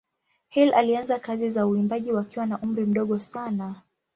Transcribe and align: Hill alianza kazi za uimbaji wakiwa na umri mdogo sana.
Hill 0.49 0.73
alianza 0.73 1.19
kazi 1.19 1.49
za 1.49 1.67
uimbaji 1.67 2.11
wakiwa 2.11 2.45
na 2.45 2.59
umri 2.61 2.85
mdogo 2.85 3.19
sana. 3.19 3.81